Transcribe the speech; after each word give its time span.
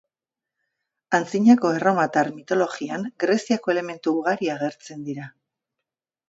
Antzinako 1.17 1.71
erromatar 1.79 2.29
mitologian 2.37 3.05
Greziako 3.25 3.75
elementu 3.75 4.15
ugari 4.23 4.51
agertzen 4.57 5.07
dira. 5.13 5.29